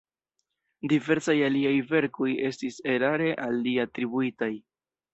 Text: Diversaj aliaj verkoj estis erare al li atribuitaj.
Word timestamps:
Diversaj 0.93 1.35
aliaj 1.49 1.75
verkoj 1.93 2.31
estis 2.51 2.83
erare 2.97 3.31
al 3.47 3.63
li 3.67 3.79
atribuitaj. 3.89 4.53